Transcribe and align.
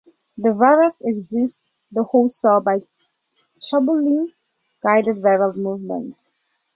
The 0.35 0.51
virus 0.53 1.03
exits 1.05 1.61
the 1.91 2.01
host 2.01 2.39
cell 2.41 2.59
by 2.59 2.79
tubule-guided 3.71 5.17
viral 5.17 5.55
movement. 5.55 6.15